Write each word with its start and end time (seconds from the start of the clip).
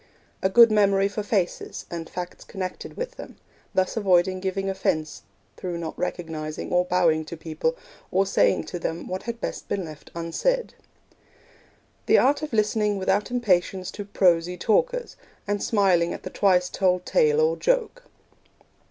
A 0.41 0.49
good 0.49 0.71
memory 0.71 1.07
for 1.07 1.21
faces, 1.21 1.85
and 1.91 2.09
facts 2.09 2.43
connected 2.43 2.97
with 2.97 3.17
them 3.17 3.37
thus 3.75 3.95
avoiding 3.95 4.39
giving 4.39 4.67
offence 4.67 5.21
through 5.57 5.77
not 5.77 5.95
recognising 5.95 6.71
or 6.71 6.85
bowing 6.85 7.23
to 7.25 7.37
people, 7.37 7.77
or 8.09 8.25
saying 8.25 8.63
to 8.63 8.79
them 8.79 9.07
what 9.07 9.21
had 9.21 9.39
best 9.39 9.69
been 9.69 9.85
left 9.85 10.09
unsaid. 10.15 10.73
The 12.07 12.17
art 12.17 12.41
of 12.41 12.51
listening 12.51 12.97
without 12.97 13.29
impatience 13.29 13.91
to 13.91 14.05
prosy 14.05 14.57
talkers, 14.57 15.17
and 15.47 15.61
smiling 15.61 16.15
at 16.15 16.23
the 16.23 16.31
twice 16.31 16.67
told 16.69 17.05
tale 17.05 17.39
or 17.39 17.55
joke. 17.55 18.05